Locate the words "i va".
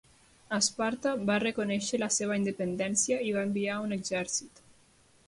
3.29-3.45